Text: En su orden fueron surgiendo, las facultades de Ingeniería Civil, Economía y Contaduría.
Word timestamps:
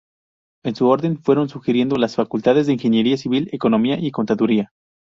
En 0.63 0.73
su 0.73 0.87
orden 0.87 1.21
fueron 1.21 1.47
surgiendo, 1.47 1.95
las 1.95 2.15
facultades 2.15 2.65
de 2.65 2.73
Ingeniería 2.73 3.17
Civil, 3.17 3.49
Economía 3.51 3.99
y 4.01 4.09
Contaduría. 4.09 4.71